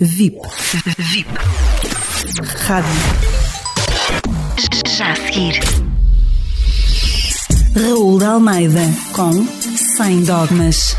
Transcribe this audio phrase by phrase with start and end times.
[0.00, 0.40] VIP.
[0.98, 1.30] VIP.
[2.66, 2.90] Rádio.
[4.88, 5.60] Já a seguir.
[7.76, 8.80] Raul de Almeida
[9.14, 9.46] com
[9.96, 10.96] Sem Dogmas.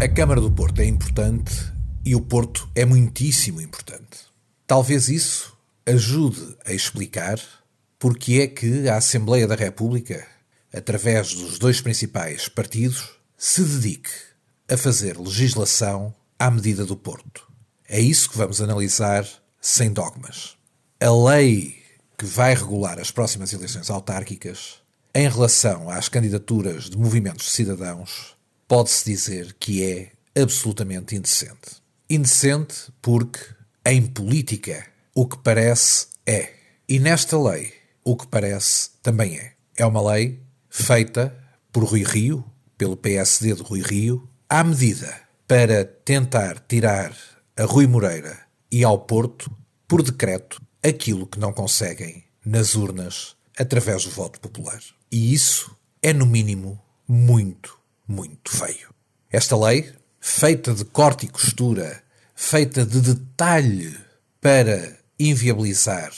[0.00, 1.52] A Câmara do Porto é importante
[2.02, 4.20] e o Porto é muitíssimo importante.
[4.66, 5.54] Talvez isso
[5.84, 7.38] ajude a explicar
[7.98, 10.26] porque é que a Assembleia da República,
[10.74, 14.10] através dos dois principais partidos, se dedique
[14.70, 17.49] a fazer legislação à medida do Porto.
[17.92, 19.26] É isso que vamos analisar
[19.60, 20.56] sem dogmas.
[21.00, 21.74] A lei
[22.16, 24.76] que vai regular as próximas eleições autárquicas,
[25.12, 28.36] em relação às candidaturas de movimentos de cidadãos,
[28.68, 31.82] pode-se dizer que é absolutamente indecente.
[32.08, 33.40] Indecente porque,
[33.84, 36.52] em política, o que parece é.
[36.88, 37.72] E nesta lei,
[38.04, 39.54] o que parece também é.
[39.76, 41.36] É uma lei feita
[41.72, 42.44] por Rui Rio,
[42.78, 45.12] pelo PSD de Rui Rio, à medida
[45.48, 47.12] para tentar tirar
[47.60, 48.38] a Rui Moreira
[48.72, 49.54] e ao Porto,
[49.86, 54.80] por decreto, aquilo que não conseguem nas urnas através do voto popular.
[55.12, 58.94] E isso é, no mínimo, muito, muito feio.
[59.30, 62.02] Esta lei, feita de corte e costura,
[62.34, 63.94] feita de detalhe
[64.40, 66.14] para inviabilizar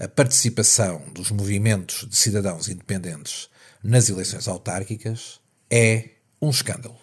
[0.00, 3.50] a participação dos movimentos de cidadãos independentes
[3.84, 5.38] nas eleições autárquicas,
[5.70, 6.96] é um escândalo.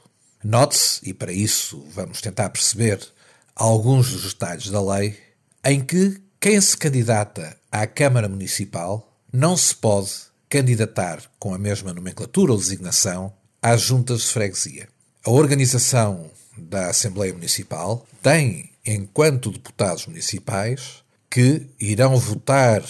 [0.44, 3.14] Note-se, e para isso vamos tentar perceber
[3.56, 5.18] alguns dos detalhes da lei
[5.64, 10.12] em que quem se candidata à Câmara Municipal não se pode
[10.50, 14.88] candidatar com a mesma nomenclatura ou designação às juntas de freguesia.
[15.26, 22.84] A organização da Assembleia Municipal tem, enquanto deputados municipais, que irão votar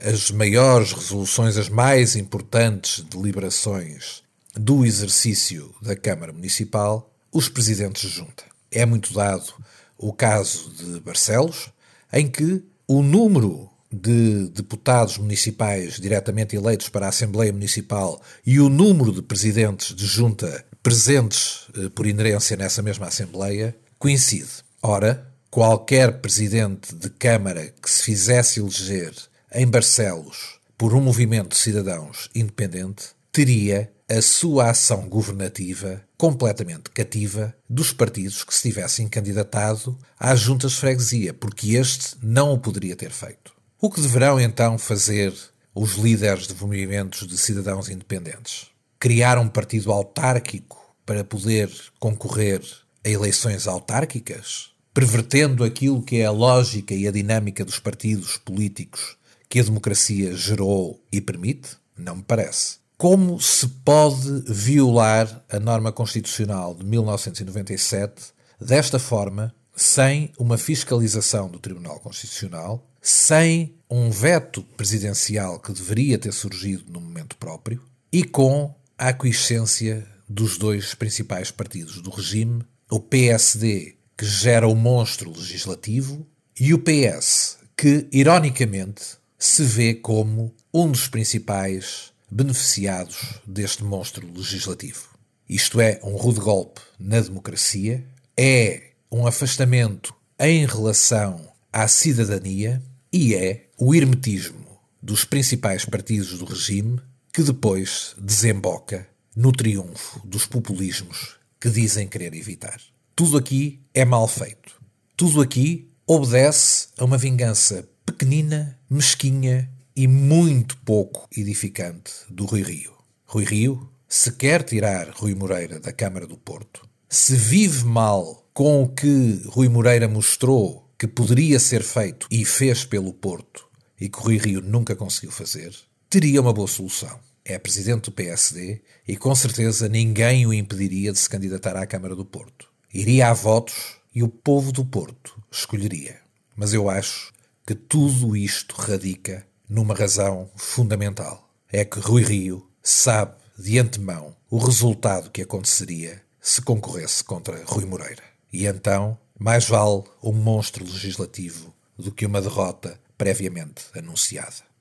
[0.00, 4.22] as maiores resoluções, as mais importantes deliberações
[4.54, 8.44] do exercício da Câmara Municipal, os presidentes de junta.
[8.70, 9.52] É muito dado
[9.98, 11.70] o caso de Barcelos,
[12.12, 18.68] em que o número de deputados municipais diretamente eleitos para a Assembleia Municipal e o
[18.68, 24.50] número de presidentes de junta presentes eh, por inerência nessa mesma Assembleia coincide.
[24.82, 29.14] Ora, qualquer presidente de Câmara que se fizesse eleger
[29.52, 37.54] em Barcelos por um movimento de cidadãos independente teria a sua ação governativa completamente cativa
[37.68, 42.94] dos partidos que se tivessem candidatado às juntas de freguesia, porque este não o poderia
[42.94, 43.54] ter feito.
[43.80, 45.34] O que deverão então fazer
[45.74, 48.66] os líderes de movimentos de cidadãos independentes?
[48.98, 52.62] Criar um partido autárquico para poder concorrer
[53.02, 54.70] a eleições autárquicas?
[54.92, 59.16] Pervertendo aquilo que é a lógica e a dinâmica dos partidos políticos
[59.48, 61.70] que a democracia gerou e permite?
[61.96, 62.83] Não me parece.
[63.04, 71.58] Como se pode violar a norma constitucional de 1997 desta forma, sem uma fiscalização do
[71.58, 78.74] Tribunal Constitucional, sem um veto presidencial que deveria ter surgido no momento próprio e com
[78.96, 86.26] a aquiescência dos dois principais partidos do regime, o PSD, que gera o monstro legislativo,
[86.58, 95.08] e o PS, que, ironicamente, se vê como um dos principais beneficiados deste monstro legislativo.
[95.48, 98.04] Isto é um rude golpe na democracia,
[98.36, 104.66] é um afastamento em relação à cidadania e é o hermetismo
[105.00, 107.00] dos principais partidos do regime
[107.32, 109.06] que depois desemboca
[109.36, 112.80] no triunfo dos populismos que dizem querer evitar.
[113.14, 114.82] Tudo aqui é mal feito.
[115.16, 122.92] Tudo aqui obedece a uma vingança pequenina, mesquinha e muito pouco edificante do Rui Rio.
[123.24, 128.82] Rui Rio, se quer tirar Rui Moreira da Câmara do Porto, se vive mal com
[128.82, 133.68] o que Rui Moreira mostrou que poderia ser feito e fez pelo Porto
[134.00, 135.74] e que Rui Rio nunca conseguiu fazer,
[136.10, 137.18] teria uma boa solução.
[137.44, 142.16] É presidente do PSD e com certeza ninguém o impediria de se candidatar à Câmara
[142.16, 142.68] do Porto.
[142.92, 146.20] Iria a votos e o povo do Porto escolheria.
[146.56, 147.32] Mas eu acho
[147.66, 151.48] que tudo isto radica numa razão fundamental.
[151.72, 157.84] É que Rui Rio sabe de antemão o resultado que aconteceria se concorresse contra Rui
[157.84, 158.22] Moreira.
[158.52, 164.73] E então, mais vale um monstro legislativo do que uma derrota previamente anunciada.